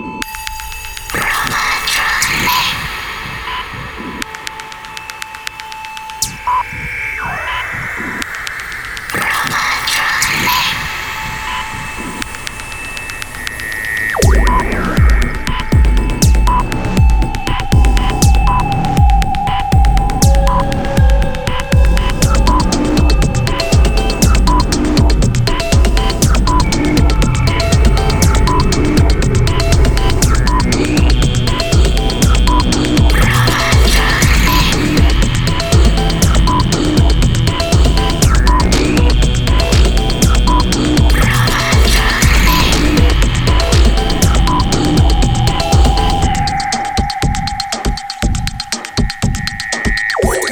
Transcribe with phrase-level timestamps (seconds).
[0.00, 0.39] you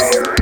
[0.00, 0.39] Mary.